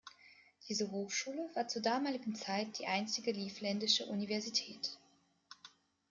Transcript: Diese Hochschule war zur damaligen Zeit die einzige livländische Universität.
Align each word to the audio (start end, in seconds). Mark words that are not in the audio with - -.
Diese 0.67 0.89
Hochschule 0.89 1.47
war 1.53 1.67
zur 1.67 1.83
damaligen 1.83 2.33
Zeit 2.33 2.79
die 2.79 2.87
einzige 2.87 3.31
livländische 3.33 4.07
Universität. 4.07 4.97